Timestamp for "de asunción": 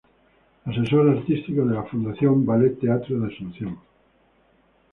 3.19-3.77